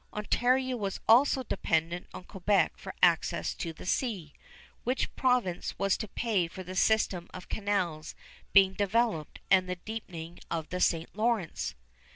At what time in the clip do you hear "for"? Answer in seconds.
2.75-2.95, 6.47-6.63